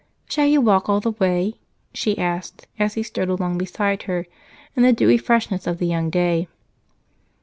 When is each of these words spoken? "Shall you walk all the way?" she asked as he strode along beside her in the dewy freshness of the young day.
"Shall 0.27 0.47
you 0.47 0.61
walk 0.61 0.89
all 0.89 0.99
the 0.99 1.11
way?" 1.11 1.59
she 1.93 2.17
asked 2.17 2.65
as 2.79 2.95
he 2.95 3.03
strode 3.03 3.29
along 3.29 3.59
beside 3.59 4.01
her 4.09 4.25
in 4.75 4.81
the 4.81 4.91
dewy 4.93 5.19
freshness 5.19 5.67
of 5.67 5.77
the 5.77 5.85
young 5.85 6.09
day. 6.09 6.47